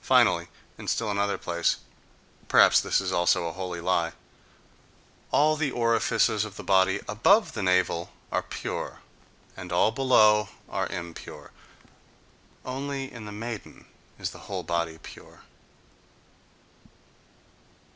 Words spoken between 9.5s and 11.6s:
and all below are impure.